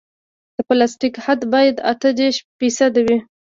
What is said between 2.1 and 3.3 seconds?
دېرش فیصده وي